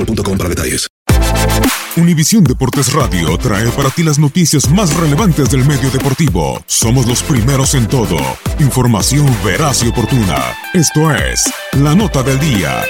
[0.00, 0.88] boostmobile.com para detalles.
[1.96, 6.62] Univisión Deportes Radio trae para ti las noticias más relevantes del medio deportivo.
[6.66, 8.16] Somos los primeros en todo.
[8.60, 10.54] Información veraz y oportuna.
[10.72, 12.82] Esto es La Nota del Día.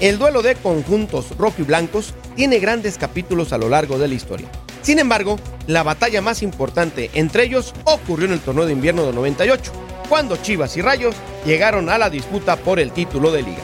[0.00, 4.14] El duelo de conjuntos rojo y blancos tiene grandes capítulos a lo largo de la
[4.14, 4.48] historia.
[4.82, 9.12] Sin embargo, la batalla más importante entre ellos ocurrió en el torneo de invierno de
[9.12, 9.72] 98,
[10.08, 13.62] cuando Chivas y Rayos llegaron a la disputa por el título de liga.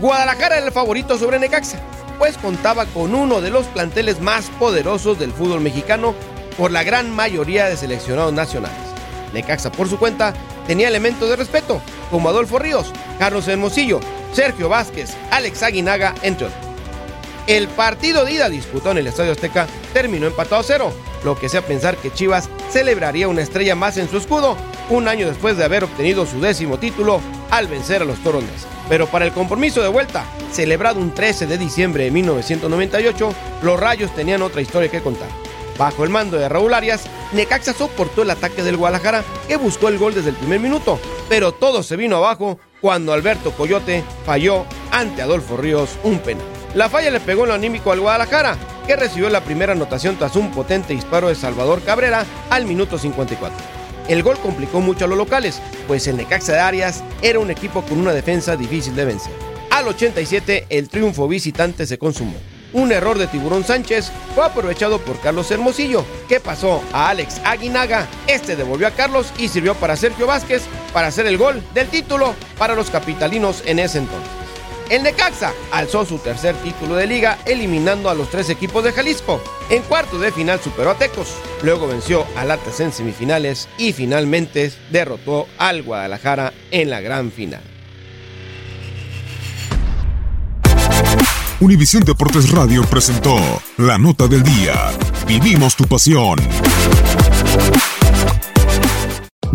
[0.00, 1.80] Guadalajara era el favorito sobre Necaxa,
[2.18, 6.14] pues contaba con uno de los planteles más poderosos del fútbol mexicano
[6.56, 8.78] por la gran mayoría de seleccionados nacionales.
[9.32, 10.34] Necaxa, por su cuenta,
[10.66, 11.80] tenía elementos de respeto,
[12.10, 14.00] como Adolfo Ríos, Carlos Hermosillo,
[14.32, 16.62] Sergio Vázquez, Alex Aguinaga, entre otros.
[17.46, 20.92] El partido de ida disputado en el Estadio Azteca terminó empatado a cero,
[21.24, 24.56] lo que hacía pensar que Chivas celebraría una estrella más en su escudo
[24.90, 28.66] un año después de haber obtenido su décimo título al vencer a los Torones.
[28.88, 34.14] Pero para el compromiso de vuelta, celebrado un 13 de diciembre de 1998, los Rayos
[34.14, 35.28] tenían otra historia que contar.
[35.78, 39.98] Bajo el mando de Raúl Arias, Necaxa soportó el ataque del Guadalajara, que buscó el
[39.98, 40.98] gol desde el primer minuto,
[41.28, 46.44] pero todo se vino abajo cuando Alberto Coyote falló ante Adolfo Ríos un penal.
[46.74, 48.56] La falla le pegó en lo anímico al Guadalajara,
[48.86, 53.77] que recibió la primera anotación tras un potente disparo de Salvador Cabrera al minuto 54.
[54.08, 57.82] El gol complicó mucho a los locales, pues el Necaxa de Arias era un equipo
[57.82, 59.32] con una defensa difícil de vencer.
[59.70, 62.34] Al 87 el triunfo visitante se consumó.
[62.72, 68.06] Un error de Tiburón Sánchez fue aprovechado por Carlos Hermosillo, que pasó a Alex Aguinaga.
[68.26, 72.34] Este devolvió a Carlos y sirvió para Sergio Vázquez para hacer el gol del título
[72.58, 74.37] para los capitalinos en ese entonces.
[74.90, 79.40] El Necaxa alzó su tercer título de liga eliminando a los tres equipos de Jalisco.
[79.68, 81.28] En cuartos de final superó a Tecos,
[81.62, 87.60] luego venció al Atlas en semifinales y finalmente derrotó al Guadalajara en la gran final.
[91.60, 93.36] Univisión Deportes Radio presentó
[93.76, 94.92] La Nota del Día.
[95.26, 96.38] Vivimos tu pasión.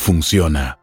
[0.00, 0.79] funciona.